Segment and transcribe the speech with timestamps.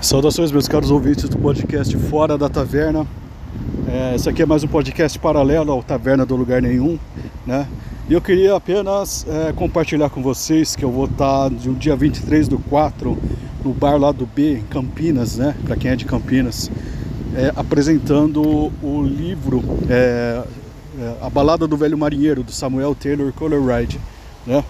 [0.00, 3.04] Saudações, meus caros ouvintes do podcast Fora da Taverna.
[3.88, 6.96] É, esse aqui é mais um podcast paralelo ao Taverna do Lugar Nenhum,
[7.44, 7.66] né?
[8.08, 11.96] E eu queria apenas é, compartilhar com vocês que eu vou estar de um dia
[11.96, 13.18] 23 do 4
[13.64, 15.56] no bar lá do B, em Campinas, né?
[15.64, 16.70] Para quem é de Campinas,
[17.34, 20.44] é, apresentando o livro é,
[21.00, 23.98] é, A Balada do Velho Marinheiro, do Samuel Taylor Coleridge,
[24.46, 24.62] né?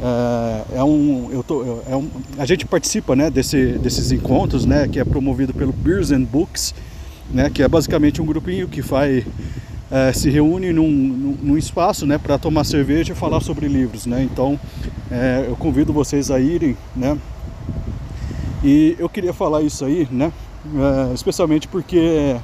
[0.00, 4.88] É, é, um, eu tô, é um, a gente participa né, desse, desses encontros, né,
[4.88, 6.74] que é promovido pelo Beers and Books,
[7.30, 9.24] né, que é basicamente um grupinho que vai,
[9.90, 14.06] é, se reúne num, num, num espaço né, para tomar cerveja e falar sobre livros.
[14.06, 14.58] Né, então
[15.10, 16.76] é, eu convido vocês a irem.
[16.94, 17.16] Né,
[18.62, 20.32] e eu queria falar isso aí, né,
[21.10, 22.36] é, especialmente porque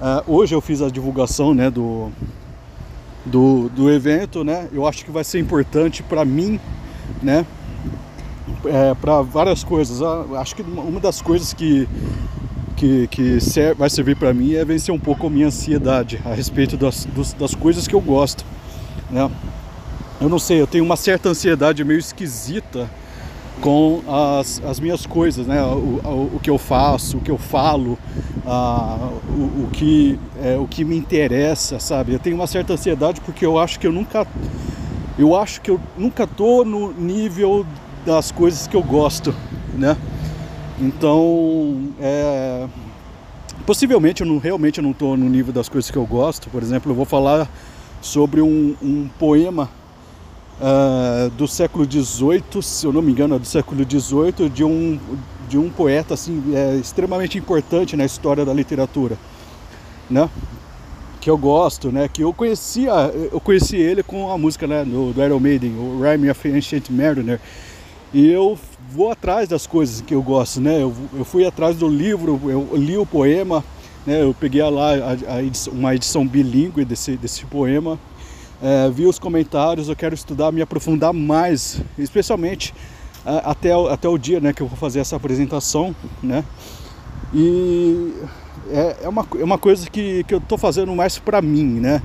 [0.00, 2.10] é, hoje eu fiz a divulgação né, do,
[3.26, 4.68] do, do evento, né?
[4.72, 6.58] Eu acho que vai ser importante para mim
[7.22, 7.46] né?
[8.64, 10.02] É, para várias coisas.
[10.02, 11.88] Ah, acho que uma das coisas que,
[12.76, 16.34] que, que ser, vai servir para mim é vencer um pouco a minha ansiedade a
[16.34, 18.44] respeito das, dos, das coisas que eu gosto.
[19.10, 19.30] Né?
[20.20, 22.88] Eu não sei, eu tenho uma certa ansiedade meio esquisita
[23.60, 25.62] com as, as minhas coisas, né?
[25.62, 27.98] O, o, o que eu faço, o que eu falo,
[28.46, 32.12] a, o, o, que, é, o que me interessa, sabe?
[32.12, 34.26] Eu tenho uma certa ansiedade porque eu acho que eu nunca
[35.18, 37.66] eu acho que eu nunca tô no nível
[38.06, 39.34] das coisas que eu gosto,
[39.74, 39.96] né?
[40.80, 42.68] Então, é,
[43.66, 46.48] possivelmente eu não, realmente eu não estou no nível das coisas que eu gosto.
[46.48, 47.50] Por exemplo, eu vou falar
[48.00, 49.68] sobre um, um poema
[50.60, 55.00] uh, do século XVIII, se eu não me engano, é do século XVIII, de um,
[55.48, 59.18] de um poeta assim, é, extremamente importante na história da literatura,
[60.08, 60.30] né?
[61.20, 62.08] Que eu gosto, né?
[62.08, 62.92] Que eu conhecia,
[63.32, 66.90] eu conheci ele com a música né, do, do Iron Maiden, o Rhyme of Ancient
[66.90, 67.40] Mariner.
[68.12, 68.58] E eu
[68.90, 70.82] vou atrás das coisas que eu gosto, né?
[70.82, 73.62] Eu, eu fui atrás do livro, eu li o poema,
[74.06, 74.22] né?
[74.22, 77.98] Eu peguei lá a, a edição, uma edição bilíngue desse, desse poema,
[78.62, 82.74] é, vi os comentários, eu quero estudar, me aprofundar mais, especialmente
[83.44, 84.52] até, até o dia, né?
[84.52, 86.44] Que eu vou fazer essa apresentação, né?
[87.34, 88.14] E
[88.70, 92.02] é, é, uma, é uma coisa que, que eu estou fazendo mais para mim, né?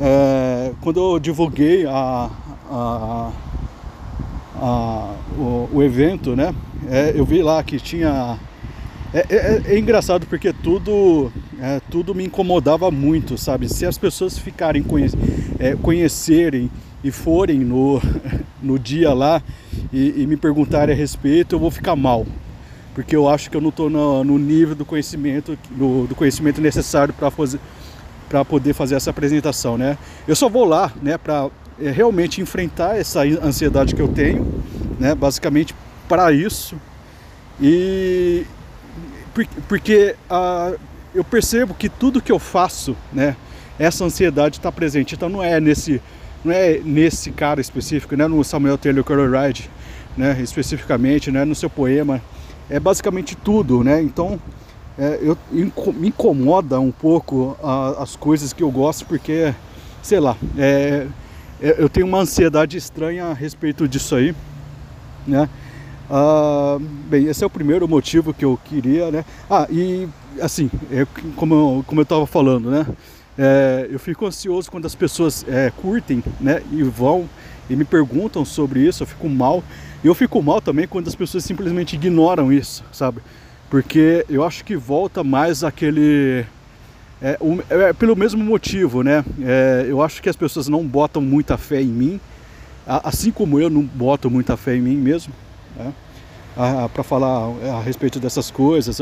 [0.00, 2.30] É, quando eu divulguei a,
[2.70, 3.32] a,
[4.56, 6.54] a o, o, evento, né?
[6.88, 8.38] É, eu vi lá que tinha.
[9.12, 13.68] É, é, é engraçado porque tudo, é, tudo me incomodava muito, sabe?
[13.68, 15.08] Se as pessoas ficarem conhe
[15.82, 16.70] conhecerem
[17.04, 18.00] e forem no,
[18.62, 19.42] no dia lá
[19.92, 22.26] e, e me perguntarem a respeito, eu vou ficar mal,
[22.94, 26.60] porque eu acho que eu não estou no, no, nível do conhecimento, do, do conhecimento
[26.60, 27.60] necessário para fazer
[28.28, 29.98] para poder fazer essa apresentação, né?
[30.26, 31.50] Eu só vou lá, né, para
[31.80, 34.62] é, realmente enfrentar essa ansiedade que eu tenho,
[35.00, 35.16] né?
[35.16, 35.74] Basicamente
[36.08, 36.76] para isso
[37.60, 38.46] e
[39.68, 40.72] porque a,
[41.14, 43.36] eu percebo que tudo que eu faço, né,
[43.78, 45.14] essa ansiedade está presente.
[45.14, 46.00] Então não é nesse
[46.44, 49.68] não é nesse cara específico, né, no Samuel Taylor Coleridge,
[50.16, 52.22] né, especificamente, né, no seu poema
[52.70, 54.00] é basicamente tudo, né?
[54.00, 54.38] Então
[54.98, 55.36] é, eu,
[55.92, 59.54] me incomoda um pouco a, as coisas que eu gosto porque,
[60.02, 61.06] sei lá, é,
[61.60, 64.34] é, eu tenho uma ansiedade estranha a respeito disso aí,
[65.26, 65.48] né?
[66.08, 66.78] Ah,
[67.08, 69.24] bem, esse é o primeiro motivo que eu queria, né?
[69.48, 70.08] Ah, e
[70.40, 72.86] assim, é, como, como eu estava falando, né?
[73.38, 76.62] É, eu fico ansioso quando as pessoas é, curtem, né?
[76.72, 77.28] E vão
[77.68, 79.62] e me perguntam sobre isso, eu fico mal.
[80.02, 83.20] Eu fico mal também quando as pessoas simplesmente ignoram isso, sabe?
[83.68, 86.44] Porque eu acho que volta mais aquele.
[87.22, 87.38] É,
[87.70, 89.24] é pelo mesmo motivo, né?
[89.42, 92.20] É, eu acho que as pessoas não botam muita fé em mim,
[92.86, 95.32] assim como eu não boto muita fé em mim mesmo,
[95.76, 95.92] né?
[96.92, 97.48] para falar
[97.78, 98.98] a respeito dessas coisas,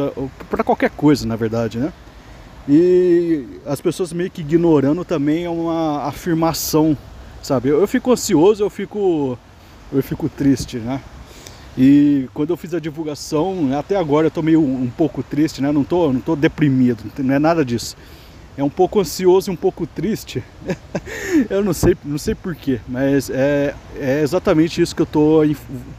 [0.50, 1.92] para qualquer coisa, na verdade, né?
[2.68, 6.96] E as pessoas meio que ignorando também é uma afirmação,
[7.42, 7.70] sabe?
[7.70, 9.38] Eu, eu fico ansioso, eu fico
[9.90, 11.00] eu fico triste, né?
[11.76, 15.72] E quando eu fiz a divulgação, até agora eu tô meio um pouco triste, né?
[15.72, 17.96] Não tô, não tô deprimido, não é nada disso.
[18.56, 20.42] É um pouco ansioso e um pouco triste.
[21.48, 25.42] eu não sei, não sei porquê, mas é, é exatamente isso que eu tô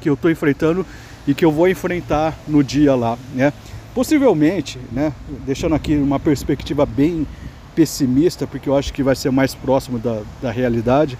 [0.02, 0.86] que eu tô enfrentando
[1.26, 3.54] e que eu vou enfrentar no dia lá, né?
[4.00, 5.12] Possivelmente, né?
[5.46, 7.28] Deixando aqui uma perspectiva bem
[7.76, 11.20] pessimista, porque eu acho que vai ser mais próximo da, da realidade.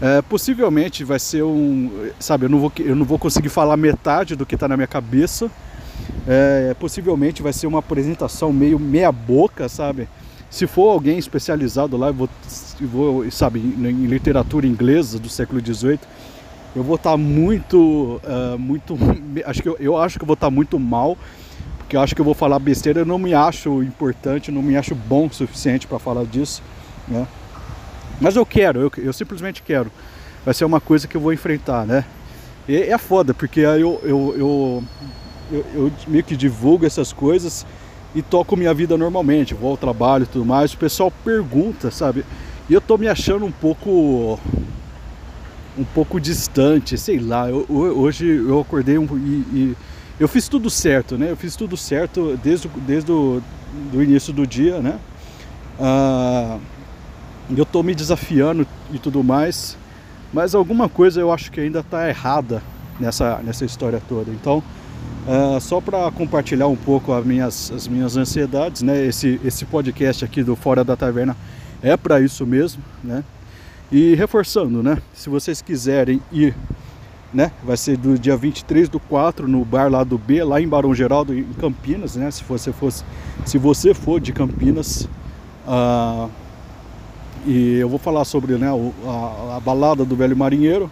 [0.00, 2.10] É, possivelmente vai ser um.
[2.18, 4.88] Sabe, eu não vou, eu não vou conseguir falar metade do que está na minha
[4.88, 5.48] cabeça.
[6.26, 10.08] É, possivelmente vai ser uma apresentação meio meia-boca, sabe?
[10.50, 12.28] Se for alguém especializado lá, eu vou,
[12.80, 16.00] vou sabe, em literatura inglesa do século XVIII,
[16.74, 18.98] eu vou estar tá muito, uh, muito,
[19.46, 21.16] acho que eu, eu, acho que eu vou estar tá muito mal,
[21.90, 24.76] que eu acho que eu vou falar besteira, eu não me acho importante, não me
[24.76, 26.62] acho bom o suficiente para falar disso,
[27.08, 27.26] né?
[28.20, 29.90] Mas eu quero, eu, eu, simplesmente quero.
[30.44, 32.04] Vai ser uma coisa que eu vou enfrentar, né?
[32.68, 34.84] E é foda, porque aí eu, eu, eu,
[35.50, 37.66] eu, eu meio que divulgo essas coisas
[38.14, 40.72] e toco minha vida normalmente, vou ao trabalho e tudo mais.
[40.72, 42.24] O pessoal pergunta, sabe?
[42.68, 44.38] E eu tô me achando um pouco
[45.76, 47.50] um pouco distante, sei lá.
[47.50, 49.76] Eu, hoje eu acordei um, e, e,
[50.20, 51.30] eu fiz tudo certo, né?
[51.30, 53.42] Eu fiz tudo certo desde, desde o
[53.90, 54.98] do início do dia, né?
[55.80, 56.58] Ah,
[57.56, 59.78] eu tô me desafiando e tudo mais,
[60.32, 62.62] mas alguma coisa eu acho que ainda tá errada
[63.00, 64.30] nessa, nessa história toda.
[64.30, 64.62] Então,
[65.26, 69.06] ah, só para compartilhar um pouco as minhas, as minhas ansiedades, né?
[69.06, 71.34] Esse, esse podcast aqui do Fora da Taverna
[71.82, 73.24] é para isso mesmo, né?
[73.90, 74.98] E reforçando, né?
[75.14, 76.54] Se vocês quiserem ir,
[77.32, 77.52] né?
[77.62, 80.94] Vai ser do dia 23 do 4 no bar lá do B, lá em Barão
[80.94, 82.30] Geraldo, em Campinas, né?
[82.30, 83.04] Se você fosse,
[83.44, 85.08] se você for de Campinas,
[85.66, 86.28] uh,
[87.46, 90.90] e eu vou falar sobre né, a, a balada do velho marinheiro.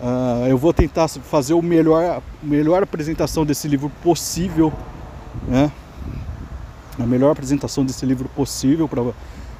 [0.00, 4.72] Uh, eu vou tentar fazer o melhor, melhor apresentação desse livro possível,
[5.46, 5.70] né?
[6.98, 9.02] A melhor apresentação desse livro possível para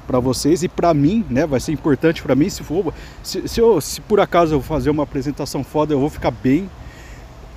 [0.05, 1.45] para vocês e para mim, né?
[1.45, 2.93] Vai ser importante para mim se for,
[3.23, 6.69] se, se, eu, se por acaso eu fazer uma apresentação foda, eu vou ficar bem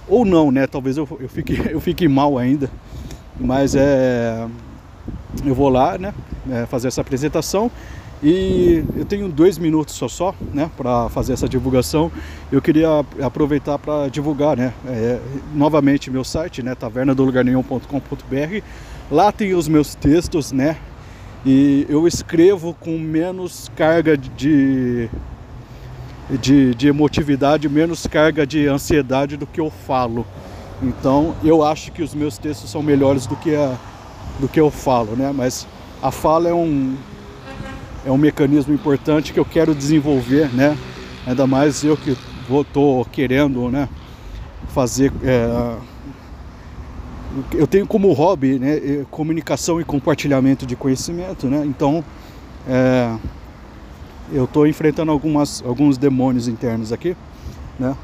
[0.06, 0.66] ou não, né?
[0.66, 2.70] Talvez eu, eu fique eu fique mal ainda,
[3.38, 4.46] mas é
[5.44, 6.14] eu vou lá, né?
[6.50, 7.70] É, fazer essa apresentação
[8.24, 10.70] e eu tenho dois minutos só só, né?
[10.78, 12.10] Para fazer essa divulgação.
[12.50, 14.72] Eu queria aproveitar para divulgar, né?
[14.86, 15.20] É,
[15.54, 16.74] novamente meu site, né?
[16.74, 18.62] tavernadolugarnenhum.com.br.
[19.10, 20.78] Lá tem os meus textos, né?
[21.44, 25.10] E eu escrevo com menos carga de,
[26.40, 30.26] de, de, emotividade, menos carga de ansiedade do que eu falo.
[30.82, 33.76] Então eu acho que os meus textos são melhores do que, a,
[34.40, 35.32] do que eu falo, né?
[35.34, 35.66] Mas
[36.02, 36.96] a fala é um,
[38.06, 40.76] é um mecanismo importante que eu quero desenvolver, né?
[41.26, 42.16] Ainda mais eu que
[42.50, 43.86] estou querendo, né?
[44.68, 45.76] Fazer é,
[47.52, 51.64] eu tenho como hobby né, comunicação e compartilhamento de conhecimento, né?
[51.66, 52.04] Então
[52.68, 53.16] é,
[54.32, 57.16] eu estou enfrentando algumas, alguns demônios internos aqui,
[57.78, 57.96] né?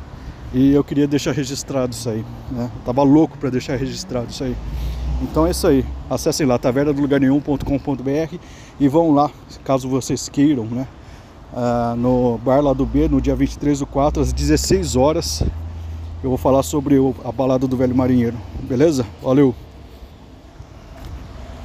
[0.52, 2.70] E eu queria deixar registrado isso aí, né?
[2.74, 4.56] Eu tava louco para deixar registrado isso aí.
[5.22, 5.84] Então é isso aí.
[6.08, 8.36] Acessem lá tavernadolugarnenhum.com.br
[8.80, 9.30] e vão lá,
[9.64, 10.88] caso vocês queiram, né?
[11.52, 15.42] Uh, no bar lá do B, no dia 23 do 4, às 16 horas
[16.22, 19.06] eu vou falar sobre a balada do velho marinheiro, beleza?
[19.22, 19.54] Valeu!